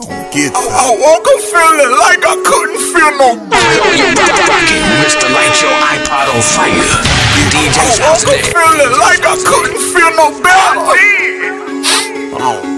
Get 0.00 0.56
I, 0.56 0.64
I 0.64 0.96
woke 0.96 1.28
up 1.28 1.40
feeling 1.44 1.92
like 1.92 2.24
I 2.24 2.32
couldn't 2.40 2.80
feel 2.88 3.12
no 3.20 3.36
Rocking 3.36 4.16
Mr. 5.04 5.28
Light 5.28 5.52
Your 5.60 5.76
iPod 5.76 6.32
on 6.32 6.40
fire. 6.40 6.72
DJ 7.52 7.76
I 7.76 8.00
woke 8.00 8.24
up 8.24 8.40
feeling 8.48 8.96
like 8.96 9.20
I 9.28 9.36
couldn't 9.44 9.76
feel 9.92 10.08
no 10.16 10.32
better. 10.40 10.88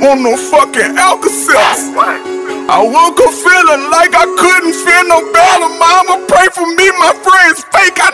Want 0.03 0.27
no 0.27 0.35
fucking 0.35 0.98
Alka-Seltzer. 0.98 1.95
I 2.67 2.83
woke 2.83 3.23
up 3.23 3.31
feeling 3.31 3.87
like 3.95 4.19
I 4.19 4.27
couldn't 4.27 4.75
feel 4.83 5.07
no 5.07 5.23
better. 5.31 5.71
Mama, 5.79 6.27
pray 6.27 6.51
for 6.51 6.67
me, 6.75 6.91
my 6.99 7.15
friends 7.23 7.63
fake. 7.71 8.03
I 8.03 8.11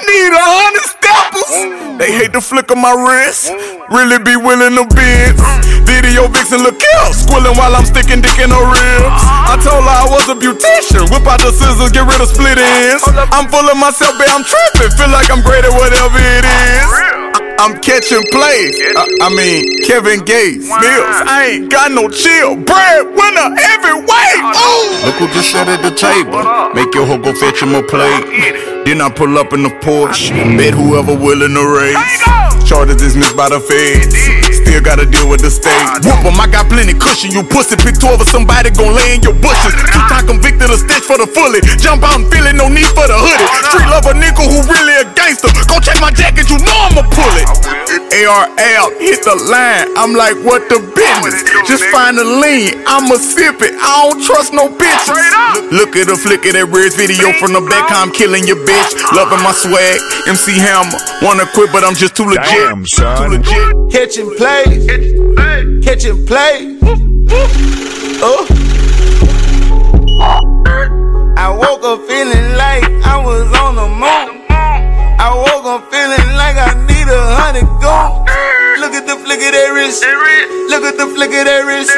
They 2.08 2.24
hate 2.24 2.32
the 2.32 2.40
flick 2.40 2.72
of 2.72 2.80
my 2.80 2.96
wrist. 2.96 3.52
Really 3.92 4.16
be 4.16 4.32
willing 4.32 4.80
to 4.80 4.88
bend. 4.96 5.36
Video 5.84 6.24
vixen 6.32 6.64
look 6.64 6.80
kill, 6.80 7.12
squilling 7.12 7.52
while 7.60 7.76
I'm 7.76 7.84
sticking 7.84 8.24
dick 8.24 8.40
in 8.40 8.48
her 8.48 8.64
ribs. 8.64 9.20
I 9.44 9.60
told 9.60 9.84
her 9.84 9.92
I 9.92 10.08
was 10.08 10.24
a 10.24 10.32
beautician. 10.32 11.04
Whip 11.12 11.28
out 11.28 11.44
the 11.44 11.52
scissors, 11.52 11.92
get 11.92 12.08
rid 12.08 12.16
of 12.16 12.32
split 12.32 12.56
ends. 12.56 13.04
I'm 13.28 13.44
full 13.52 13.68
of 13.68 13.76
myself, 13.76 14.16
but 14.16 14.24
I'm 14.32 14.40
tripping. 14.40 14.88
Feel 14.96 15.12
like 15.12 15.28
I'm 15.28 15.44
great 15.44 15.68
at 15.68 15.74
whatever 15.76 16.16
it 16.16 16.48
is. 16.48 16.88
I'm 17.60 17.76
catching 17.84 18.24
plays. 18.32 18.72
I, 18.96 19.28
I 19.28 19.28
mean, 19.28 19.68
Kevin 19.84 20.24
Gates, 20.24 20.64
Mills. 20.64 21.18
I 21.28 21.60
ain't 21.60 21.68
got 21.68 21.92
no 21.92 22.08
chill. 22.08 22.56
Bread 22.56 23.04
winner 23.04 23.48
every 23.76 24.00
way. 24.00 24.30
Ooh. 24.48 25.04
Look 25.04 25.20
who 25.20 25.28
just 25.36 25.52
sat 25.52 25.68
at 25.68 25.84
the 25.84 25.92
table. 25.92 26.40
Make 26.72 26.88
your 26.96 27.04
hoe 27.04 27.20
go 27.20 27.36
fetch 27.36 27.60
him 27.60 27.76
a 27.76 27.84
plate. 27.84 28.77
Then 28.88 29.04
I 29.04 29.12
pull 29.12 29.36
up 29.36 29.52
in 29.52 29.60
the 29.60 29.68
Porsche. 29.84 30.32
Bet 30.56 30.72
whoever 30.72 31.12
willing 31.12 31.52
to 31.52 31.64
race. 31.76 32.24
Charges 32.64 32.96
dismissed 32.96 33.36
by 33.36 33.52
the 33.52 33.60
feds. 33.60 34.16
Still 34.64 34.80
gotta 34.80 35.04
deal 35.04 35.28
with 35.28 35.44
the 35.44 35.52
state. 35.52 35.76
Whoop 36.08 36.24
em, 36.24 36.40
I 36.40 36.48
got 36.48 36.72
plenty 36.72 36.96
cushion. 36.96 37.28
You 37.28 37.44
pussy 37.44 37.76
pick 37.76 38.00
12 38.00 38.24
of 38.24 38.28
somebody 38.32 38.72
gon' 38.72 38.96
lay 38.96 39.12
in 39.12 39.20
your 39.20 39.36
bushes. 39.36 39.76
Two 39.92 40.00
time 40.08 40.24
convicted 40.24 40.72
of 40.72 40.80
stitch 40.80 41.04
for 41.04 41.20
the 41.20 41.28
fully. 41.28 41.60
Jump 41.76 42.00
out 42.00 42.16
and 42.16 42.32
feel 42.32 42.48
it, 42.48 42.56
no 42.56 42.72
need 42.72 42.88
for 42.96 43.04
the 43.04 43.12
hoodie. 43.12 43.48
Street 43.68 43.92
lover 43.92 44.16
nigga 44.16 44.40
who 44.40 44.56
really 44.64 44.96
a 44.96 45.04
gangster. 45.12 45.52
Go 45.68 45.84
check 45.84 46.00
my 46.00 46.08
jacket, 46.08 46.48
you 46.48 46.56
know 46.56 46.88
I'ma 46.88 47.04
pull 47.12 47.34
it. 47.36 47.77
ARL, 47.90 48.90
hit 49.00 49.24
the 49.24 49.36
line. 49.48 49.88
I'm 49.96 50.12
like, 50.12 50.36
what 50.44 50.68
the 50.68 50.80
business? 50.92 51.40
Just 51.64 51.84
find 51.88 52.18
a 52.18 52.24
lean. 52.24 52.76
I'ma 52.86 53.16
sip 53.16 53.60
it. 53.64 53.74
I 53.80 54.10
don't 54.10 54.20
trust 54.22 54.52
no 54.52 54.68
bitches. 54.68 55.72
Look 55.72 55.96
at 55.96 56.06
the 56.08 56.16
flick 56.16 56.44
of 56.46 56.52
that 56.52 56.68
Reds 56.68 56.94
video 56.94 57.32
from 57.40 57.52
the 57.52 57.62
back. 57.64 57.88
I'm 57.90 58.12
killing 58.12 58.46
your 58.46 58.60
bitch. 58.64 58.92
Loving 59.16 59.42
my 59.42 59.52
swag. 59.52 60.00
MC 60.28 60.58
Hammer. 60.58 60.98
Wanna 61.22 61.46
quit, 61.54 61.72
but 61.72 61.84
I'm 61.84 61.94
just 61.94 62.16
too 62.16 62.24
legit. 62.24 62.44
Damn, 62.44 62.86
son. 62.86 63.16
Too 63.16 63.38
legit. 63.38 63.92
Catching 63.92 64.30
plays. 64.36 64.84
Catching 65.84 66.26
plays. 66.26 66.78
Oh. 68.20 68.46
I 68.50 68.67
at 80.88 80.96
the 80.96 81.06
flick 81.06 81.28
of 81.28 81.44
that 81.44 81.68
wrist. 81.68 81.92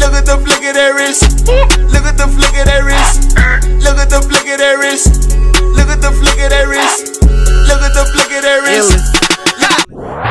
Look 0.00 0.14
at 0.14 0.24
the 0.24 0.38
flick 0.40 0.64
of 0.64 0.74
that 0.74 0.96
wrist. 0.96 1.44
Look 1.92 2.08
at 2.08 2.16
the 2.16 2.26
flick 2.26 2.56
of 2.56 2.64
that 2.64 2.80
wrist. 2.80 3.36
Look 3.84 3.98
at 4.00 4.08
the 4.08 4.20
flick 4.24 4.48
of 4.48 4.58
that 4.64 4.76
wrist. 4.80 5.36
Look 5.60 5.88
at 5.92 6.00
the 6.00 6.10
flick 6.10 6.40
of 6.40 6.48
that 6.48 6.64
wrist. 6.64 7.20
Look 7.68 7.82
at 7.84 7.92
the 7.92 8.04
flick 8.08 8.32
of 8.32 8.42
that 8.48 8.64
wrist. 8.64 8.96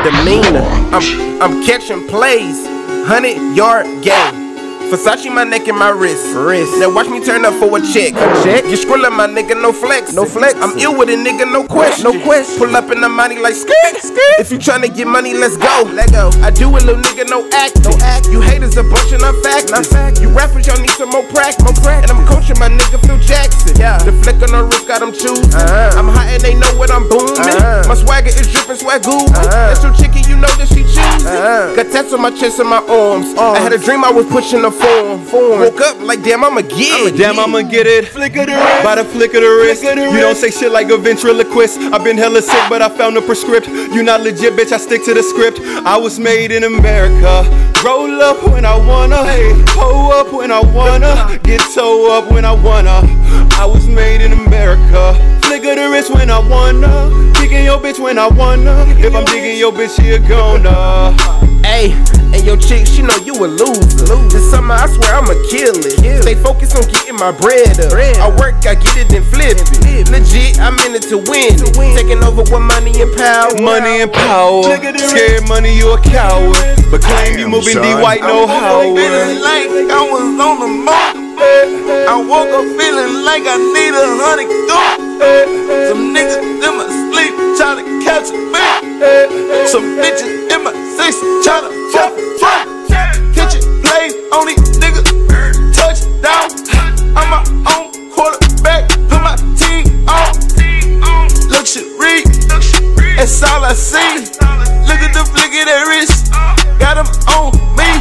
demeanor. 0.01 0.65
I'm 0.89 1.05
I'm 1.41 1.63
catching 1.65 2.07
plays, 2.07 2.65
hundred 3.05 3.37
yard 3.55 3.85
game. 4.01 4.42
Versace 4.93 5.33
my 5.33 5.43
neck 5.43 5.67
and 5.67 5.79
my 5.79 5.89
wrist. 5.89 6.35
Wrist. 6.35 6.77
Now 6.77 6.93
watch 6.93 7.09
me 7.09 7.17
turn 7.19 7.45
up 7.45 7.55
for 7.55 7.65
a 7.75 7.81
check. 7.81 8.13
A 8.13 8.43
check. 8.45 8.63
You 8.65 8.77
skrillin' 8.77 9.17
my 9.17 9.25
nigga, 9.25 9.59
no 9.59 9.73
flex. 9.73 10.13
No 10.13 10.23
flex. 10.23 10.53
I'm 10.61 10.77
ill 10.77 10.95
with 10.95 11.09
a 11.09 11.17
nigga, 11.17 11.51
no 11.51 11.65
question. 11.65 12.03
No 12.03 12.13
question. 12.21 12.59
Pull 12.59 12.75
up 12.75 12.91
in 12.91 13.01
the 13.01 13.09
money 13.09 13.39
like 13.39 13.55
skirt. 13.55 13.97
Skirt. 13.97 14.37
If 14.37 14.51
you 14.51 14.59
tryna 14.59 14.95
get 14.95 15.07
money, 15.07 15.33
let's 15.33 15.57
go. 15.57 15.89
Let 15.89 16.11
go. 16.11 16.29
I 16.45 16.51
do 16.51 16.69
it, 16.77 16.85
little 16.85 17.01
nigga, 17.01 17.27
no 17.27 17.41
act. 17.57 17.81
No 17.81 17.97
act. 18.05 18.27
You 18.27 18.39
haters 18.39 18.77
a 18.77 18.83
bunch 18.83 19.09
factors. 19.41 19.71
Not 19.71 19.85
fact. 19.87 20.21
You 20.21 20.29
rappers, 20.29 20.67
y'all 20.67 20.79
need 20.79 20.91
some 20.91 21.09
more 21.09 21.25
practice. 21.33 21.63
More 21.65 21.73
practice. 21.81 22.11
And 22.11 22.19
I'm 22.19 22.27
coaching 22.29 22.59
my 22.59 22.69
nigga 24.23 24.31
Phil 24.31 24.31
Jackson. 24.31 24.31
Yeah. 24.31 24.31
The 24.31 24.31
flick 24.31 24.41
on 24.43 24.51
the 24.51 24.63
wrist 24.65 24.87
got 24.87 24.99
them 24.99 25.11
choosing. 25.11 25.53
Uh-huh. 25.53 25.99
I'm 25.99 26.07
hot 26.07 26.27
and 26.27 26.41
they 26.41 26.55
know 26.55 26.71
what 26.77 26.91
I'm 26.91 27.07
booming. 27.09 27.37
Uh-huh. 27.37 27.83
My 27.87 27.95
swagger 27.95 28.27
is 28.29 28.51
dripping 28.51 28.77
swagoo. 28.77 29.29
Uh-huh. 29.29 29.49
That's 29.49 29.83
your 29.83 29.93
chicken, 29.93 30.23
you 30.29 30.35
know 30.35 30.51
that 30.57 30.67
she 30.67 30.83
choosing. 30.83 31.27
Uh-huh. 31.27 31.75
Got 31.75 31.91
tats 31.91 32.13
on 32.13 32.21
my 32.21 32.31
chest 32.31 32.59
and 32.59 32.69
my 32.69 32.83
arms. 32.87 33.33
I 33.37 33.59
had 33.59 33.73
a 33.73 33.77
dream 33.77 34.03
I 34.03 34.11
was 34.11 34.25
pushing 34.27 34.61
the 34.61 34.71
form. 34.71 35.25
form. 35.25 35.61
Woke 35.61 35.81
up 35.81 35.99
like 36.01 36.23
damn, 36.23 36.43
I'ma 36.43 36.61
get 36.61 37.13
it. 37.13 37.17
Damn, 37.17 37.39
I'ma 37.39 37.61
get 37.61 37.87
it. 37.87 38.07
Flick 38.09 38.35
of 38.35 38.47
the 38.47 38.53
wrist. 38.53 38.83
By 38.83 38.95
the 38.95 39.05
flick 39.05 39.33
of 39.33 39.41
the 39.41 39.49
wrist. 39.49 39.83
Of 39.83 39.95
the 39.95 40.03
You 40.11 40.19
don't 40.19 40.35
say 40.35 40.51
shit 40.51 40.71
like 40.71 40.89
a 40.89 40.97
ventriloquist. 40.97 41.79
I've 41.93 42.03
been 42.03 42.17
hella 42.17 42.41
sick, 42.41 42.63
but 42.69 42.81
I 42.81 42.89
found 42.89 43.17
a 43.17 43.21
prescript. 43.21 43.67
You 43.67 44.03
not 44.03 44.21
legit, 44.21 44.53
bitch. 44.53 44.71
I 44.71 44.77
stick 44.77 45.03
to 45.05 45.13
the 45.13 45.23
script. 45.23 45.59
I 45.85 45.97
was 45.97 46.19
made 46.19 46.51
in 46.51 46.63
America. 46.63 47.43
Roll 47.83 48.21
up 48.21 48.41
when 48.47 48.65
I 48.65 48.77
wanna. 48.77 49.23
Hey, 49.23 49.51
hoe 49.75 50.11
up 50.11 50.31
when 50.31 50.51
I 50.51 50.61
wanna. 50.61 51.39
Get 51.43 51.61
toe 51.73 52.17
up 52.17 52.31
when 52.31 52.45
I 52.45 52.53
wanna. 52.53 53.01
I 53.59 53.65
was 53.65 53.87
made 53.87 54.21
in 54.21 54.33
America. 54.33 55.13
Flick 55.43 55.65
of 55.65 55.75
the 55.77 55.89
wrist 55.91 56.13
when 56.13 56.29
I 56.29 56.39
wanna. 56.39 57.09
Digging 57.33 57.65
your 57.65 57.79
bitch 57.79 57.99
when 57.99 58.17
I 58.17 58.27
wanna. 58.27 58.85
If 58.97 59.13
I'm 59.13 59.25
digging 59.25 59.57
your 59.57 59.71
bitch, 59.71 59.95
she 59.99 60.11
a 60.11 60.19
gonna. 60.19 61.15
Hey, 61.63 61.91
and 62.33 62.43
your 62.45 62.57
chick, 62.57 62.85
she 62.85 63.01
know 63.01 63.15
you 63.23 63.33
a 63.33 63.47
loser. 63.47 64.15
This 64.29 64.49
summer, 64.51 64.75
I 64.75 64.87
swear 64.87 65.15
I'ma 65.15 65.33
kill 65.49 65.77
it. 65.79 66.21
Stay 66.21 66.35
focused 66.35 66.75
on 66.75 66.83
getting 66.91 67.15
my 67.15 67.31
bread 67.31 67.79
up. 67.79 67.93
I 67.93 68.29
work, 68.35 68.55
I 68.65 68.75
get 68.75 68.97
it 68.97 69.13
and 69.13 69.25
flip 69.25 69.57
it. 69.57 70.09
Legit, 70.09 70.59
I'm 70.59 70.77
in 70.85 70.95
it 70.95 71.03
to 71.09 71.17
win. 71.17 71.55
it. 71.55 71.97
Taking 71.97 72.23
over 72.23 72.43
with 72.43 72.61
money 72.61 72.93
and 73.01 73.11
power. 73.15 73.53
Money 73.61 74.01
and 74.01 74.11
power. 74.11 74.63
Scared 74.63 75.47
money, 75.47 75.75
you 75.77 75.93
a 75.93 76.01
coward. 76.01 76.57
But 76.91 77.01
claim 77.01 77.39
you 77.39 77.47
moving 77.47 77.81
D 77.81 77.93
white, 78.01 78.21
no 78.21 78.45
Feeling 78.45 78.59
Howard. 78.59 79.41
like 79.41 79.69
I 79.89 80.01
was 80.03 80.39
on 80.39 80.59
the 80.59 80.67
moon. 80.67 81.02
Woke 82.33 82.49
up 82.49 82.65
feeling 82.81 83.21
like 83.21 83.43
I 83.45 83.61
need 83.61 83.93
a 83.93 84.09
hundred 84.17 84.49
gold. 84.65 84.97
Some 85.85 86.15
niggas 86.15 86.41
in 86.41 86.73
my 86.81 86.89
sleep 86.89 87.33
tryna 87.53 87.85
catch 88.01 88.33
a. 88.33 89.67
Some 89.67 90.01
bitches 90.01 90.49
in 90.49 90.63
my 90.63 90.73
six 90.97 91.13
tryna 91.45 91.69
fuck 91.93 92.11
fuck. 92.41 92.65
Niggas. 94.81 95.05
Touchdown. 95.77 96.49
I'm 97.15 97.29
my 97.29 97.45
own 97.69 97.93
quarterback. 98.09 98.89
Put 98.89 99.21
my 99.21 99.37
team 99.53 99.85
on. 100.09 100.33
Luxury. 101.53 102.25
That's 103.15 103.43
all 103.43 103.63
I 103.63 103.73
see. 103.73 104.25
Look 104.89 105.01
at 105.05 105.13
the 105.13 105.23
flick 105.29 105.53
of 105.53 105.65
that 105.69 105.85
wrist. 105.85 106.33
Got 106.79 106.97
on 107.29 107.53
me. 107.77 107.93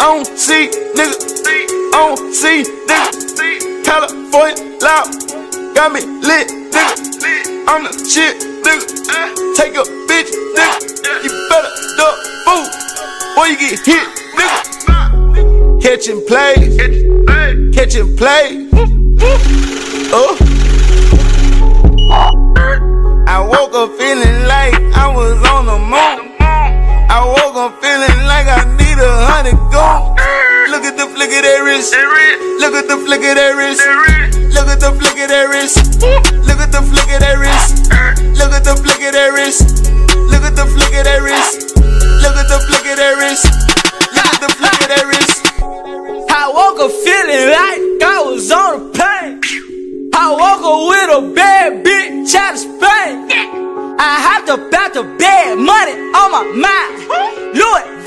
On 0.00 0.24
C, 0.24 0.70
nigga. 0.96 1.92
On 1.92 2.32
C, 2.32 2.64
nigga. 2.88 3.29
California 3.90 4.78
loud. 4.80 5.10
Got 5.74 5.90
me 5.92 6.00
lit, 6.22 6.46
nigga. 6.46 7.66
I'm 7.66 7.82
the 7.82 7.90
shit, 8.08 8.36
nigga. 8.62 8.86
Take 9.56 9.74
a 9.74 9.82
bitch, 10.06 10.30
nigga. 10.54 11.24
You 11.24 11.30
better 11.50 11.72
duck 11.96 12.16
food. 12.46 12.70
Or 13.36 13.48
you 13.48 13.58
get 13.58 13.80
hit, 13.84 14.06
nigga. 14.38 15.82
Catching 15.82 16.24
plays. 16.24 16.76
Catching 17.74 18.16
plays. 18.16 18.70
Oh. 20.12 20.49
Wrist. 31.80 31.96
Look 32.60 32.74
at 32.74 32.88
the 32.88 32.96
flick 33.00 33.24
of 33.24 33.36
that 33.40 33.56
wrist. 33.56 33.80
Look 34.52 34.68
at 34.68 34.80
the 34.80 34.92
flick 34.92 35.16
of 35.16 35.28
that 35.32 35.48
wrist. 35.48 35.96
Look 36.44 36.60
at 36.60 36.72
the 36.72 36.82
flick 36.84 37.08
of 37.08 37.20
that 37.24 37.36
wrist. 37.40 37.88
Look 38.36 38.52
at 38.52 38.64
the 38.64 38.76
flick 38.76 39.00
of 39.00 39.12
that 39.16 39.32
wrist. 39.32 39.64
Look 40.28 40.44
at 40.44 40.54
the 40.56 40.66
flick 40.68 40.92
of 40.92 41.04
that 41.08 41.20
wrist. 41.24 41.72
Look 42.20 42.36
at 42.36 42.48
the 42.52 42.60
flick 42.68 42.84
of 42.84 42.96
that 43.00 43.14
wrist. 43.16 43.48
Look 44.12 44.28
at 44.28 44.40
the 44.44 44.50
flick 44.60 44.76
of 44.76 44.88
that 44.92 45.04
wrist. 45.08 45.40
I 46.28 46.52
woke 46.52 46.80
up 46.84 46.92
feeling 47.00 47.48
like 47.48 47.80
I 48.04 48.18
was 48.28 48.52
on 48.52 48.72
a 48.76 48.84
plane. 48.92 49.40
I 50.12 50.36
woke 50.36 50.60
up 50.60 50.84
with 50.84 51.16
a 51.16 51.20
bad 51.32 51.80
bitch 51.80 52.34
out 52.36 52.54
of 52.54 52.60
Spain. 52.60 53.24
I 53.96 54.20
hopped 54.20 54.52
up 54.52 54.68
out 54.74 54.92
the 54.92 55.04
bed, 55.16 55.56
money 55.56 55.96
on 56.12 56.28
my 56.28 56.44
mind. 56.60 56.92
Louis 57.56 57.99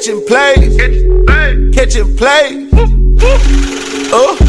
catching 0.00 0.24
plays, 0.26 0.76
catching 1.74 2.16
plays. 2.16 2.68
Oh. 4.12 4.36
Uh. 4.40 4.46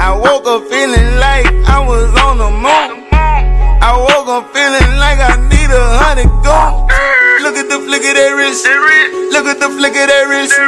I 0.00 0.10
woke 0.16 0.46
up 0.46 0.66
feeling 0.70 1.16
like 1.20 1.46
I 1.68 1.78
was 1.86 2.10
on 2.18 2.38
the 2.38 2.50
moon. 2.50 3.06
I 3.12 3.92
woke 3.98 4.28
up 4.28 4.52
feeling 4.54 4.98
like 4.98 5.18
I 5.20 5.36
need 5.52 5.70
a 5.70 5.84
hundred 6.00 6.30
goons. 6.42 6.88
Look 7.42 7.56
at 7.56 7.68
the 7.68 7.78
flick 7.86 8.02
of 8.02 8.14
that 8.14 8.32
wrist. 8.34 8.66
Look 9.32 9.46
at 9.46 9.60
the 9.60 9.68
flick 9.68 9.94
of 9.94 10.08
that 10.08 10.26
wrist. 10.30 10.58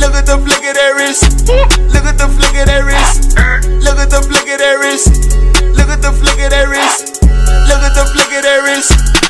Look 0.00 0.14
at 0.14 0.26
the 0.26 0.36
flick 0.36 0.64
of 0.66 0.74
that 0.74 0.92
wrist. 0.98 1.48
Look 1.48 2.04
at 2.04 2.18
the 2.18 2.28
flick 2.28 2.56
of 2.58 2.66
that 2.66 2.84
wrist. 2.84 3.38
Look 3.84 3.98
at 3.98 4.10
the 4.10 4.20
flick 4.20 4.48
of 4.50 4.58
that 4.58 4.76
wrist. 4.80 5.08
Look 5.76 5.88
at 5.88 6.02
the 6.02 6.12
flick 6.12 6.40
of 6.42 6.50
that 6.50 6.66
wrist. 6.68 7.22
Look 7.22 7.82
at 7.86 7.94
the 7.94 8.04
flick 8.12 8.32
of 8.34 8.42
that 8.42 8.60
wrist. 8.66 9.25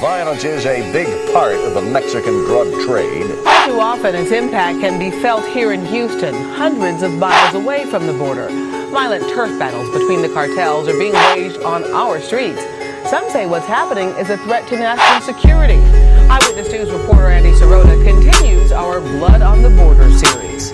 Violence 0.00 0.44
is 0.44 0.64
a 0.64 0.92
big 0.92 1.08
part 1.32 1.56
of 1.56 1.74
the 1.74 1.82
Mexican 1.82 2.44
drug 2.44 2.70
trade. 2.86 3.26
Too 3.26 3.80
often, 3.80 4.14
its 4.14 4.30
impact 4.30 4.78
can 4.78 4.96
be 4.96 5.10
felt 5.20 5.44
here 5.46 5.72
in 5.72 5.84
Houston, 5.86 6.32
hundreds 6.52 7.02
of 7.02 7.12
miles 7.14 7.56
away 7.56 7.84
from 7.86 8.06
the 8.06 8.12
border. 8.12 8.46
Violent 8.92 9.28
turf 9.30 9.58
battles 9.58 9.90
between 9.90 10.22
the 10.22 10.28
cartels 10.28 10.86
are 10.86 10.96
being 10.96 11.14
waged 11.14 11.60
on 11.62 11.82
our 11.92 12.20
streets. 12.20 12.62
Some 13.10 13.28
say 13.30 13.46
what's 13.46 13.66
happening 13.66 14.10
is 14.10 14.30
a 14.30 14.36
threat 14.38 14.68
to 14.68 14.76
national 14.76 15.34
security. 15.34 15.78
Eyewitness 16.30 16.70
News 16.70 16.92
reporter 16.92 17.26
Andy 17.26 17.50
Sirota 17.50 18.00
continues 18.04 18.70
our 18.70 19.00
Blood 19.00 19.42
on 19.42 19.62
the 19.62 19.70
Border 19.70 20.08
series. 20.16 20.72